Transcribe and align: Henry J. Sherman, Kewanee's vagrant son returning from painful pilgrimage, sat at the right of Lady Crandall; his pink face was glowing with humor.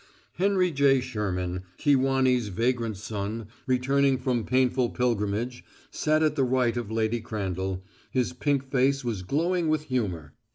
Henry 0.37 0.71
J. 0.71 0.99
Sherman, 0.99 1.61
Kewanee's 1.77 2.47
vagrant 2.47 2.97
son 2.97 3.45
returning 3.67 4.17
from 4.17 4.45
painful 4.45 4.89
pilgrimage, 4.89 5.63
sat 5.91 6.23
at 6.23 6.35
the 6.35 6.43
right 6.43 6.75
of 6.75 6.89
Lady 6.89 7.19
Crandall; 7.21 7.83
his 8.09 8.33
pink 8.33 8.71
face 8.71 9.05
was 9.05 9.21
glowing 9.21 9.67
with 9.69 9.83
humor. 9.89 10.33